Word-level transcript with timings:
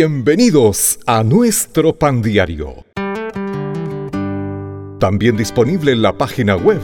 Bienvenidos 0.00 0.98
a 1.04 1.22
nuestro 1.22 1.98
pan 1.98 2.22
diario. 2.22 2.86
También 4.98 5.36
disponible 5.36 5.92
en 5.92 6.00
la 6.00 6.16
página 6.16 6.56
web 6.56 6.80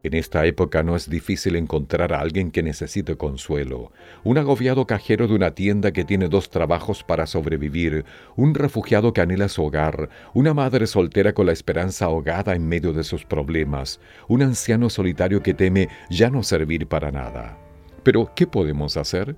En 0.05 0.14
esta 0.14 0.45
época 0.45 0.84
no 0.84 0.95
es 0.95 1.09
difícil 1.09 1.55
encontrar 1.55 2.14
a 2.14 2.20
alguien 2.20 2.52
que 2.52 2.62
necesite 2.62 3.18
consuelo, 3.18 3.91
un 4.23 4.38
agobiado 4.38 4.86
cajero 4.86 5.28
de 5.28 5.34
una 5.34 5.55
tienda 5.55 5.94
que 5.94 6.05
tiene 6.05 6.28
dos 6.28 6.52
trabajos 6.52 7.04
para 7.04 7.26
sobrevivir, 7.26 8.05
un 8.36 8.54
refugiado 8.54 9.14
que 9.14 9.22
anhela 9.22 9.50
su 9.50 9.64
hogar, 9.64 10.09
una 10.36 10.54
madre 10.54 10.86
soltera 10.86 11.34
con 11.34 11.48
la 11.48 11.54
esperanza 11.54 12.05
ahogada 12.05 12.54
en 12.54 12.68
medio 12.68 12.94
de 12.94 13.03
sus 13.03 13.25
problemas, 13.25 14.00
un 14.28 14.44
anciano 14.44 14.92
solitario 14.92 15.42
que 15.42 15.56
teme 15.56 15.89
ya 16.12 16.30
no 16.30 16.44
servir 16.44 16.86
para 16.86 17.12
nada. 17.12 17.58
Pero, 18.03 18.31
¿qué 18.36 18.45
podemos 18.45 18.97
hacer? 18.97 19.36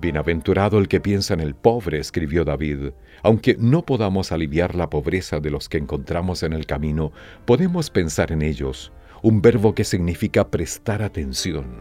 Bienaventurado 0.00 0.78
el 0.78 0.88
que 0.88 1.02
piensa 1.02 1.34
en 1.34 1.40
el 1.40 1.54
pobre, 1.54 1.98
escribió 1.98 2.46
David. 2.46 2.92
Aunque 3.22 3.58
no 3.58 3.84
podamos 3.84 4.32
aliviar 4.32 4.74
la 4.74 4.88
pobreza 4.88 5.38
de 5.38 5.50
los 5.50 5.68
que 5.68 5.76
encontramos 5.76 6.42
en 6.44 6.54
el 6.54 6.64
camino, 6.64 7.12
podemos 7.44 7.90
pensar 7.90 8.32
en 8.32 8.40
ellos 8.40 8.90
un 9.22 9.42
verbo 9.42 9.74
que 9.74 9.84
significa 9.84 10.48
prestar 10.48 11.02
atención. 11.02 11.80